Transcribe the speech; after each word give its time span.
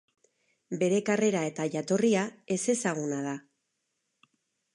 Bere 0.83 1.01
karrera 1.09 1.43
eta 1.49 1.67
jatorria 1.75 2.25
ezezaguna 2.57 3.21
da. 3.31 3.37